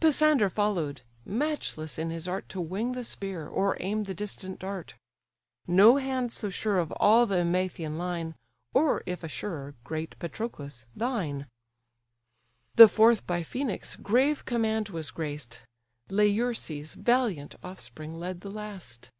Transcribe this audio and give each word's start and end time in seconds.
Pisander 0.00 0.48
follow'd; 0.48 1.02
matchless 1.24 1.98
in 1.98 2.10
his 2.10 2.28
art 2.28 2.48
To 2.50 2.60
wing 2.60 2.92
the 2.92 3.02
spear, 3.02 3.48
or 3.48 3.76
aim 3.80 4.04
the 4.04 4.14
distant 4.14 4.60
dart; 4.60 4.94
No 5.66 5.96
hand 5.96 6.30
so 6.32 6.50
sure 6.50 6.78
of 6.78 6.92
all 7.00 7.26
the 7.26 7.38
Emathian 7.42 7.98
line, 7.98 8.36
Or 8.72 9.02
if 9.06 9.24
a 9.24 9.28
surer, 9.28 9.74
great 9.82 10.16
Patroclus! 10.20 10.86
thine. 10.94 11.48
The 12.76 12.86
fourth 12.86 13.26
by 13.26 13.42
Phœnix' 13.42 14.00
grave 14.00 14.44
command 14.44 14.90
was 14.90 15.10
graced, 15.10 15.62
Laerces' 16.08 16.94
valiant 16.94 17.56
offspring 17.64 18.14
led 18.14 18.42
the 18.42 18.50
last. 18.52 19.10